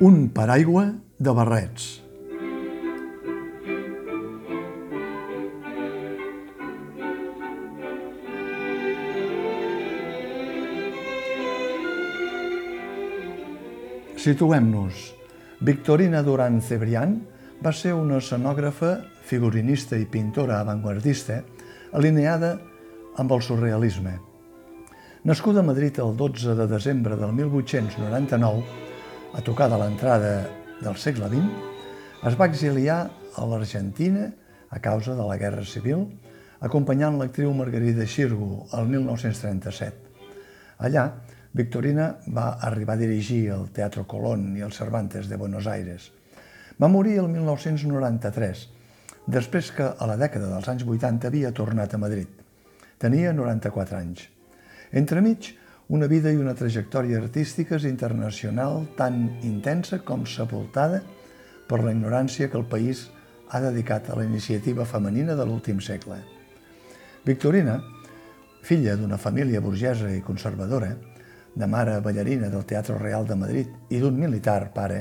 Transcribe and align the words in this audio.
Un 0.00 0.30
paraigua 0.32 0.86
de 1.18 1.32
barrets. 1.36 2.00
Situem-nos. 14.16 15.12
Victorina 15.60 16.22
Duran 16.24 16.62
Cebrián 16.64 17.18
va 17.60 17.76
ser 17.76 17.92
una 17.92 18.24
escenògrafa, 18.24 19.02
figurinista 19.20 20.00
i 20.00 20.08
pintora 20.08 20.62
avantguardista 20.64 21.42
alineada 21.92 22.54
amb 23.20 23.36
el 23.36 23.44
surrealisme. 23.44 24.16
Nascuda 25.28 25.60
a 25.60 25.68
Madrid 25.74 26.00
el 26.00 26.16
12 26.16 26.56
de 26.56 26.72
desembre 26.72 27.20
del 27.20 27.36
1899, 27.36 28.88
a 29.32 29.40
tocar 29.46 29.68
de 29.70 29.78
l'entrada 29.78 30.32
del 30.82 30.96
segle 30.98 31.28
XX, 31.30 31.50
es 32.26 32.36
va 32.36 32.48
exiliar 32.50 32.98
a 33.38 33.46
l'Argentina 33.46 34.26
a 34.70 34.80
causa 34.82 35.14
de 35.14 35.26
la 35.26 35.36
Guerra 35.38 35.64
Civil, 35.64 36.06
acompanyant 36.60 37.18
l'actriu 37.18 37.52
Margarida 37.54 38.06
Xirgo 38.06 38.66
el 38.76 38.90
1937. 38.90 40.10
Allà, 40.86 41.06
Victorina 41.52 42.10
va 42.30 42.58
arribar 42.66 42.94
a 42.94 43.02
dirigir 43.02 43.48
el 43.54 43.70
Teatro 43.74 44.06
Colón 44.06 44.50
i 44.56 44.66
el 44.66 44.72
Cervantes 44.72 45.28
de 45.28 45.38
Buenos 45.38 45.66
Aires. 45.66 46.10
Va 46.80 46.88
morir 46.88 47.18
el 47.22 47.28
1993, 47.28 48.66
després 49.26 49.70
que 49.76 49.88
a 49.90 50.10
la 50.10 50.18
dècada 50.18 50.50
dels 50.50 50.68
anys 50.70 50.86
80 50.86 51.30
havia 51.30 51.54
tornat 51.54 51.94
a 51.94 52.02
Madrid. 52.02 52.28
Tenia 52.98 53.32
94 53.32 53.98
anys. 53.98 54.26
Entremig, 54.92 55.54
una 55.90 56.06
vida 56.06 56.30
i 56.30 56.36
una 56.38 56.54
trajectòria 56.54 57.18
artístiques 57.18 57.82
internacional 57.82 58.84
tan 58.94 59.24
intensa 59.42 59.98
com 60.06 60.22
sepultada 60.22 61.00
per 61.66 61.80
la 61.82 61.90
ignorància 61.90 62.46
que 62.46 62.58
el 62.60 62.68
país 62.70 63.08
ha 63.50 63.58
dedicat 63.58 64.06
a 64.06 64.18
la 64.20 64.22
iniciativa 64.22 64.84
femenina 64.86 65.34
de 65.34 65.46
l'últim 65.48 65.80
segle. 65.82 66.20
Victorina, 67.26 67.80
filla 68.62 68.94
d'una 68.94 69.18
família 69.18 69.60
burgesa 69.60 70.12
i 70.14 70.22
conservadora, 70.22 70.92
de 71.58 71.66
mare 71.66 71.96
ballarina 72.04 72.46
del 72.52 72.62
Teatre 72.70 72.94
Real 72.94 73.26
de 73.26 73.34
Madrid 73.34 73.72
i 73.90 73.98
d'un 73.98 74.14
militar 74.14 74.70
pare, 74.70 75.00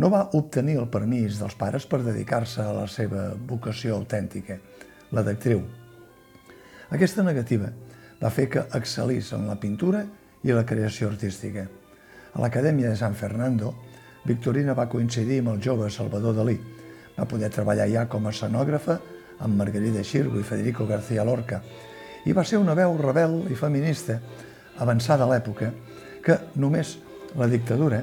no 0.00 0.08
va 0.08 0.30
obtenir 0.40 0.78
el 0.80 0.88
permís 0.88 1.36
dels 1.36 1.58
pares 1.60 1.84
per 1.84 2.00
dedicar-se 2.00 2.64
a 2.64 2.72
la 2.72 2.86
seva 2.88 3.34
vocació 3.36 4.00
autèntica, 4.00 4.56
la 5.12 5.26
d'actriu. 5.26 5.60
Aquesta 6.96 7.20
negativa 7.20 7.68
va 8.22 8.30
fer 8.34 8.48
que 8.50 8.64
excel·lís 8.78 9.32
en 9.36 9.46
la 9.48 9.58
pintura 9.60 10.04
i 10.42 10.54
la 10.54 10.66
creació 10.66 11.10
artística. 11.12 11.66
A 12.34 12.40
l'Acadèmia 12.42 12.90
de 12.90 12.96
San 12.96 13.14
Fernando, 13.14 13.74
Victorina 14.26 14.74
va 14.74 14.88
coincidir 14.90 15.40
amb 15.42 15.54
el 15.54 15.62
jove 15.64 15.90
Salvador 15.90 16.34
Dalí. 16.36 16.58
Va 17.18 17.26
poder 17.26 17.50
treballar 17.50 17.88
ja 17.90 18.06
com 18.10 18.26
a 18.26 18.34
escenògrafa 18.34 18.98
amb 19.40 19.56
Margarida 19.58 20.02
Xirgo 20.04 20.38
i 20.40 20.46
Federico 20.46 20.86
García 20.86 21.24
Lorca 21.24 21.62
i 22.26 22.34
va 22.34 22.44
ser 22.44 22.58
una 22.58 22.74
veu 22.74 22.96
rebel 22.98 23.44
i 23.50 23.56
feminista 23.56 24.18
avançada 24.82 25.24
a 25.24 25.30
l'època 25.30 25.70
que 26.24 26.36
només 26.60 26.96
la 27.38 27.46
dictadura, 27.48 28.02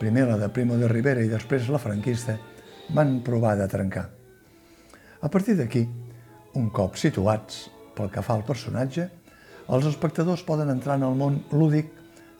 primer 0.00 0.26
la 0.26 0.38
de 0.40 0.48
Primo 0.48 0.78
de 0.80 0.88
Rivera 0.88 1.22
i 1.22 1.28
després 1.28 1.68
la 1.68 1.78
franquista, 1.78 2.38
van 2.96 3.20
provar 3.22 3.56
de 3.60 3.68
trencar. 3.68 4.08
A 5.20 5.28
partir 5.28 5.56
d'aquí, 5.58 5.84
un 6.56 6.70
cop 6.74 6.96
situats 6.96 7.68
pel 7.94 8.10
que 8.10 8.24
fa 8.24 8.34
al 8.34 8.46
personatge, 8.48 9.06
els 9.70 9.86
espectadors 9.86 10.42
poden 10.42 10.70
entrar 10.72 10.96
en 10.98 11.06
el 11.06 11.14
món 11.18 11.40
lúdic, 11.54 11.92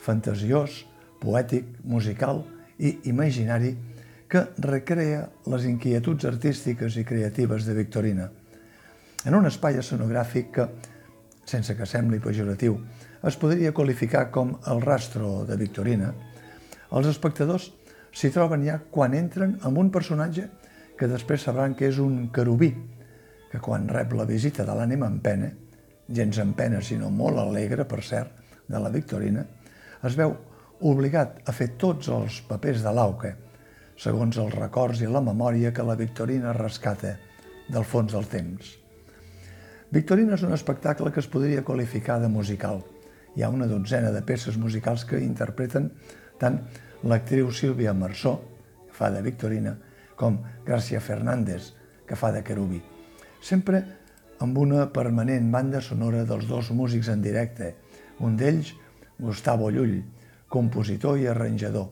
fantasiós, 0.02 0.84
poètic, 1.20 1.66
musical 1.84 2.42
i 2.78 2.96
imaginari 3.10 3.74
que 4.30 4.46
recrea 4.62 5.26
les 5.50 5.66
inquietuds 5.68 6.26
artístiques 6.26 6.96
i 6.96 7.04
creatives 7.06 7.66
de 7.66 7.74
Victorina. 7.76 8.30
En 9.26 9.36
un 9.36 9.46
espai 9.46 9.78
escenogràfic 9.78 10.50
que, 10.54 10.66
sense 11.44 11.76
que 11.76 11.86
sembli 11.86 12.20
pejoratiu, 12.22 12.78
es 13.26 13.36
podria 13.36 13.74
qualificar 13.76 14.30
com 14.32 14.56
el 14.70 14.80
rastro 14.82 15.44
de 15.46 15.58
Victorina, 15.60 16.12
els 16.90 17.06
espectadors 17.10 17.68
s'hi 18.10 18.30
troben 18.34 18.64
ja 18.66 18.80
quan 18.90 19.14
entren 19.14 19.58
amb 19.66 19.78
un 19.78 19.90
personatge 19.94 20.48
que 20.98 21.08
després 21.10 21.44
sabran 21.46 21.76
que 21.78 21.90
és 21.90 21.98
un 22.02 22.30
querubí, 22.34 22.72
que 23.50 23.60
quan 23.62 23.86
rep 23.88 24.14
la 24.18 24.26
visita 24.26 24.66
de 24.66 24.74
l'ànima 24.74 25.10
en 25.10 25.20
pena, 25.22 25.50
gens 26.10 26.38
en 26.42 26.52
pena 26.58 26.80
sinó 26.82 27.10
molt 27.10 27.38
alegre, 27.38 27.86
per 27.86 28.02
cert, 28.02 28.36
de 28.70 28.78
la 28.78 28.90
Victorina, 28.90 29.44
es 30.06 30.16
veu 30.18 30.34
obligat 30.86 31.40
a 31.48 31.52
fer 31.52 31.72
tots 31.80 32.08
els 32.12 32.40
papers 32.48 32.84
de 32.84 32.92
l'auca, 32.94 33.34
segons 34.00 34.38
els 34.40 34.54
records 34.54 35.02
i 35.02 35.08
la 35.10 35.22
memòria 35.24 35.74
que 35.76 35.84
la 35.84 35.98
Victorina 35.98 36.54
rescata 36.56 37.16
del 37.68 37.84
fons 37.84 38.14
del 38.14 38.28
temps. 38.30 38.76
Victorina 39.90 40.36
és 40.38 40.46
un 40.46 40.54
espectacle 40.54 41.10
que 41.10 41.20
es 41.20 41.28
podria 41.28 41.64
qualificar 41.66 42.20
de 42.22 42.30
musical, 42.30 42.80
hi 43.36 43.42
ha 43.42 43.50
una 43.50 43.68
dotzena 43.70 44.10
de 44.14 44.22
peces 44.26 44.56
musicals 44.58 45.04
que 45.04 45.20
interpreten 45.22 45.90
tant 46.40 46.60
l'actriu 47.04 47.50
Sílvia 47.52 47.92
Marsó, 47.94 48.38
que 48.88 48.96
fa 48.96 49.10
de 49.10 49.22
Victorina, 49.22 49.76
com 50.16 50.40
Gràcia 50.66 51.00
Fernández, 51.00 51.72
que 52.06 52.16
fa 52.16 52.32
de 52.32 52.42
Querubi. 52.44 52.80
Sempre 53.40 53.82
amb 54.40 54.58
una 54.58 54.86
permanent 54.92 55.50
banda 55.52 55.80
sonora 55.84 56.24
dels 56.24 56.46
dos 56.48 56.70
músics 56.72 57.10
en 57.12 57.22
directe, 57.22 57.74
un 58.20 58.36
d'ells, 58.40 58.72
Gustavo 59.20 59.68
Llull, 59.70 60.00
compositor 60.48 61.18
i 61.20 61.28
arranjador. 61.28 61.90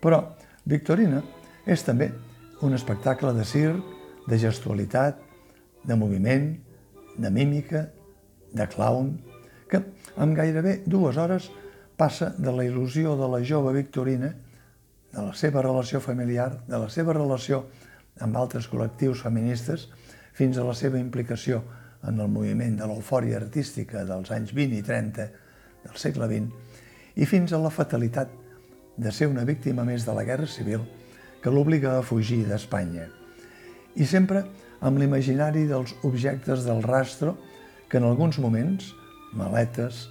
Però 0.00 0.20
Victorina 0.68 1.22
és 1.66 1.84
també 1.84 2.10
un 2.62 2.74
espectacle 2.76 3.32
de 3.32 3.44
circ, 3.48 3.80
de 4.28 4.38
gestualitat, 4.38 5.20
de 5.84 5.96
moviment, 5.96 6.50
de 7.16 7.30
mímica, 7.32 7.86
de 8.52 8.66
clown, 8.68 9.14
que 9.68 9.80
en 10.16 10.34
gairebé 10.36 10.82
dues 10.86 11.16
hores 11.16 11.48
passa 11.96 12.34
de 12.38 12.52
la 12.52 12.64
il·lusió 12.68 13.16
de 13.18 13.28
la 13.32 13.40
jove 13.44 13.72
Victorina, 13.76 14.34
de 15.12 15.24
la 15.24 15.34
seva 15.34 15.64
relació 15.64 16.00
familiar, 16.04 16.50
de 16.68 16.78
la 16.78 16.88
seva 16.92 17.16
relació 17.16 17.64
amb 18.20 18.36
altres 18.36 18.68
col·lectius 18.68 19.24
feministes, 19.24 19.88
fins 20.32 20.58
a 20.58 20.66
la 20.66 20.74
seva 20.74 20.98
implicació 21.00 21.62
en 22.06 22.20
el 22.20 22.30
moviment 22.30 22.76
de 22.78 22.86
l'eufòria 22.86 23.38
artística 23.40 24.04
dels 24.06 24.30
anys 24.34 24.52
20 24.54 24.78
i 24.78 24.84
30 24.86 25.28
del 25.84 25.98
segle 25.98 26.28
XX, 26.30 26.52
i 27.18 27.26
fins 27.26 27.52
a 27.52 27.60
la 27.62 27.72
fatalitat 27.74 28.30
de 28.98 29.12
ser 29.14 29.28
una 29.30 29.44
víctima 29.46 29.84
més 29.86 30.06
de 30.06 30.14
la 30.14 30.24
Guerra 30.26 30.46
Civil 30.50 30.84
que 31.42 31.50
l'obliga 31.50 31.96
a 31.96 32.04
fugir 32.06 32.44
d'Espanya. 32.46 33.06
I 33.98 34.06
sempre 34.06 34.44
amb 34.84 34.98
l'imaginari 34.98 35.64
dels 35.70 35.94
objectes 36.06 36.66
del 36.66 36.82
rastro 36.82 37.36
que 37.90 37.98
en 37.98 38.06
alguns 38.06 38.38
moments 38.38 38.92
maletes, 39.32 40.06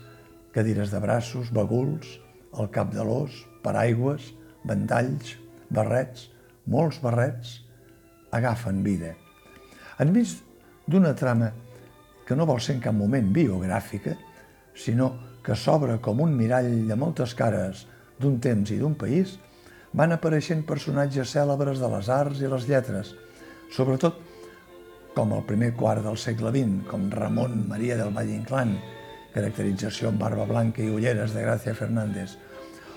cadires 0.55 0.91
de 0.91 0.99
braços, 1.03 1.51
baguls, 1.53 2.17
el 2.57 2.71
cap 2.73 2.91
de 2.95 3.03
l'os, 3.05 3.43
paraigües, 3.63 4.31
ventalls, 4.67 5.35
barrets, 5.69 6.27
molts 6.65 6.99
barrets, 7.03 7.61
agafen 8.31 8.83
vida. 8.83 9.13
Enmig 9.97 10.35
d'una 10.85 11.15
trama 11.17 11.49
que 12.27 12.35
no 12.37 12.45
vol 12.45 12.59
ser 12.61 12.75
en 12.75 12.81
cap 12.83 12.93
moment 12.93 13.31
biogràfica, 13.33 14.13
sinó 14.77 15.07
que 15.41 15.55
s'obre 15.55 15.95
com 16.03 16.19
un 16.21 16.35
mirall 16.37 16.69
de 16.85 16.95
moltes 16.99 17.33
cares 17.39 17.85
d'un 18.21 18.35
temps 18.43 18.69
i 18.69 18.77
d'un 18.77 18.93
país, 18.99 19.37
van 19.97 20.13
apareixent 20.13 20.65
personatges 20.67 21.31
cèlebres 21.33 21.79
de 21.81 21.89
les 21.89 22.09
arts 22.13 22.43
i 22.43 22.51
les 22.51 22.67
lletres, 22.69 23.15
sobretot 23.73 24.19
com 25.15 25.33
el 25.33 25.41
primer 25.49 25.71
quart 25.73 26.03
del 26.05 26.19
segle 26.21 26.51
XX, 26.53 26.83
com 26.91 27.07
Ramon 27.09 27.63
Maria 27.71 27.97
del 27.97 28.13
Valle 28.13 28.35
Inclán, 28.35 28.75
caracterització 29.33 30.11
amb 30.11 30.21
barba 30.21 30.45
blanca 30.45 30.83
i 30.83 30.91
ulleres 30.93 31.33
de 31.33 31.41
Gràcia 31.41 31.73
Fernández, 31.73 32.35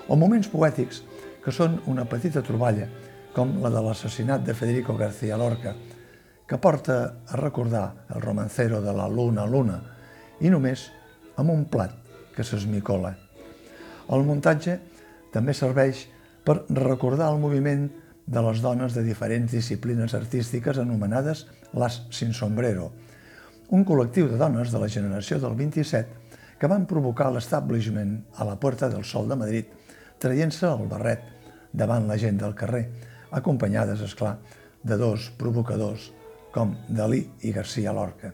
o 0.09 0.19
moments 0.21 0.51
poètics 0.53 1.01
que 1.41 1.55
són 1.55 1.79
una 1.89 2.05
petita 2.05 2.45
troballa, 2.45 2.91
com 3.33 3.57
la 3.63 3.73
de 3.73 3.81
l'assassinat 3.87 4.45
de 4.45 4.53
Federico 4.59 4.99
García 5.01 5.39
Lorca, 5.41 5.73
que 6.51 6.59
porta 6.59 7.23
a 7.31 7.37
recordar 7.39 8.11
el 8.11 8.21
romancero 8.21 8.81
de 8.83 8.91
la 8.91 9.07
Luna 9.07 9.45
Luna, 9.47 9.77
i 10.43 10.51
només 10.51 10.89
amb 11.39 11.53
un 11.53 11.63
plat 11.71 11.95
que 12.35 12.43
s'esmicola. 12.43 13.13
El 14.11 14.27
muntatge 14.27 14.75
també 15.31 15.55
serveix 15.55 16.09
per 16.43 16.65
recordar 16.75 17.31
el 17.31 17.39
moviment 17.39 17.87
de 18.27 18.43
les 18.49 18.65
dones 18.67 18.99
de 18.99 19.07
diferents 19.07 19.55
disciplines 19.55 20.19
artístiques 20.19 20.83
anomenades 20.83 21.47
les 21.79 22.03
sin 22.11 22.35
sombrero, 22.35 22.91
un 23.71 23.87
col·lectiu 23.87 24.27
de 24.27 24.43
dones 24.43 24.75
de 24.75 24.83
la 24.83 24.91
generació 24.91 25.39
del 25.39 25.55
27 25.55 26.59
que 26.59 26.67
van 26.67 26.91
provocar 26.91 27.31
l'establishment 27.31 28.25
a 28.35 28.51
la 28.51 28.59
Puerta 28.59 28.91
del 28.91 29.07
Sol 29.07 29.31
de 29.31 29.39
Madrid, 29.39 29.71
traient-se 30.19 30.67
el 30.67 30.89
barret 30.91 31.23
davant 31.71 32.11
la 32.11 32.19
gent 32.19 32.43
del 32.43 32.59
carrer, 32.59 32.89
acompanyades, 33.31 34.03
és 34.03 34.19
clar, 34.19 34.41
de 34.83 34.99
dos 34.99 35.31
provocadors 35.39 36.11
com 36.55 36.75
Dalí 36.89 37.23
i 37.47 37.53
García 37.53 37.93
Lorca. 37.93 38.33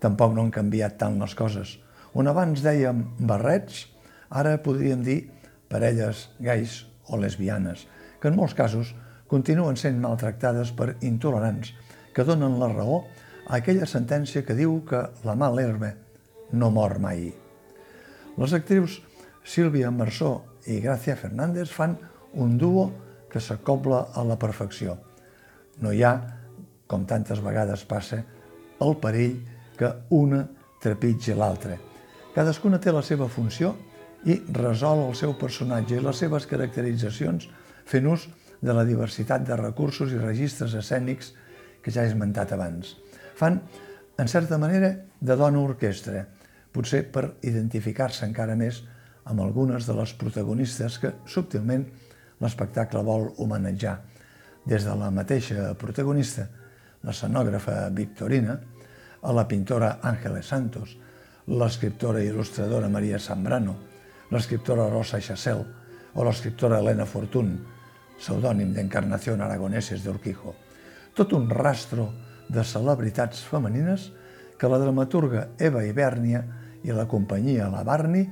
Tampoc 0.00 0.34
no 0.34 0.44
han 0.44 0.54
canviat 0.54 0.98
tant 1.00 1.18
les 1.20 1.34
coses. 1.38 1.76
On 2.14 2.26
abans 2.30 2.62
dèiem 2.64 3.04
barrets, 3.18 3.86
ara 4.30 4.56
podríem 4.62 5.02
dir 5.04 5.20
parelles 5.68 6.28
gais 6.40 6.84
o 7.08 7.18
lesbianes, 7.20 7.86
que 8.20 8.28
en 8.28 8.36
molts 8.36 8.56
casos 8.56 8.94
continuen 9.28 9.76
sent 9.76 10.00
maltractades 10.00 10.72
per 10.76 10.94
intolerants 11.04 11.74
que 12.14 12.24
donen 12.24 12.58
la 12.60 12.70
raó 12.72 13.02
a 13.46 13.58
aquella 13.60 13.86
sentència 13.86 14.44
que 14.44 14.56
diu 14.56 14.80
que 14.88 15.04
la 15.24 15.36
mal 15.38 15.58
herba 15.60 15.92
no 16.52 16.70
mor 16.72 16.98
mai. 16.98 17.28
Les 18.38 18.54
actrius 18.56 19.00
Sílvia 19.44 19.90
Marsó 19.90 20.32
i 20.66 20.80
Gracia 20.80 21.16
Fernández 21.16 21.70
fan 21.72 21.96
un 22.34 22.56
duo 22.58 22.90
que 23.32 23.40
s'acobla 23.40 24.08
a 24.14 24.24
la 24.24 24.38
perfecció. 24.38 24.96
No 25.80 25.92
hi 25.92 26.02
ha, 26.04 26.12
com 26.88 27.04
tantes 27.06 27.42
vegades 27.44 27.84
passa, 27.86 28.22
el 28.80 28.96
perill 29.02 29.36
que 29.78 29.90
una 30.16 30.42
trepitgi 30.82 31.36
l'altra. 31.36 31.76
Cadascuna 32.34 32.80
té 32.80 32.92
la 32.94 33.04
seva 33.04 33.28
funció 33.30 33.74
i 34.26 34.38
resol 34.56 35.04
el 35.04 35.14
seu 35.18 35.34
personatge 35.38 35.98
i 35.98 36.02
les 36.02 36.18
seves 36.24 36.46
caracteritzacions 36.50 37.48
fent 37.88 38.08
ús 38.10 38.26
de 38.60 38.74
la 38.74 38.84
diversitat 38.86 39.44
de 39.46 39.56
recursos 39.58 40.12
i 40.12 40.18
registres 40.18 40.74
escènics 40.74 41.32
que 41.82 41.94
ja 41.94 42.02
he 42.02 42.10
esmentat 42.10 42.52
abans. 42.54 42.96
Fan, 43.38 43.60
en 44.18 44.28
certa 44.28 44.58
manera, 44.58 44.90
de 45.20 45.36
dona 45.38 45.60
orquestra, 45.62 46.24
potser 46.74 47.04
per 47.12 47.38
identificar-se 47.46 48.26
encara 48.26 48.56
més 48.58 48.82
amb 49.28 49.42
algunes 49.44 49.86
de 49.86 49.94
les 49.94 50.14
protagonistes 50.18 50.98
que, 50.98 51.12
subtilment, 51.26 51.84
l'espectacle 52.42 53.02
vol 53.06 53.28
homenatjar, 53.38 53.98
des 54.68 54.84
de 54.84 54.94
la 54.98 55.10
mateixa 55.14 55.72
protagonista, 55.80 56.48
l'escenògrafa 57.06 57.88
Victorina, 57.94 58.58
a 59.22 59.32
la 59.32 59.44
pintora 59.50 59.98
Ángeles 60.02 60.46
Santos, 60.46 60.94
l'escriptora 61.48 62.22
i 62.22 62.28
il·lustradora 62.30 62.88
Maria 62.88 63.18
Zambrano, 63.18 63.74
l'escriptora 64.30 64.88
Rosa 64.88 65.20
Chassel 65.20 65.64
o 66.14 66.24
l'escriptora 66.24 66.78
Elena 66.82 67.06
Fortun, 67.06 67.56
pseudònim 68.18 68.72
d'Encarnació 68.74 69.36
Aragoneses 69.38 70.04
d'Urquijo. 70.04 70.54
Tot 71.14 71.32
un 71.32 71.48
rastro 71.50 72.10
de 72.48 72.64
celebritats 72.64 73.42
femenines 73.46 74.10
que 74.58 74.68
la 74.68 74.78
dramaturga 74.78 75.48
Eva 75.58 75.84
Ibernia 75.86 76.42
i 76.82 76.94
la 76.94 77.06
companyia 77.10 77.70
La 77.72 77.84
Barni 77.86 78.24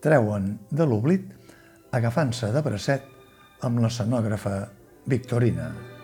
treuen 0.00 0.52
de 0.70 0.86
l'oblit 0.88 1.28
agafant-se 1.92 2.52
de 2.52 2.62
bracet 2.64 3.08
amb 3.66 3.80
l'escenògrafa 3.84 4.60
Victorina. 5.10 5.99